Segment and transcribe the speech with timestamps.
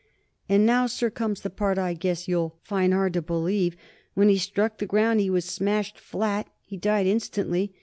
[0.49, 3.75] "And now, sir, comes the part I guess you'll find hard to believe.
[4.15, 7.71] When he struck the ground, he was smashed flat; he died instantly.